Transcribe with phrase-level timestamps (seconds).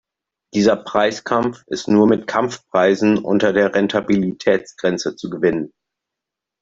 [0.55, 5.71] Dieser Preiskampf ist nur mit Kampfpreisen unter der Rentabilitätsgrenze zu gewinnen.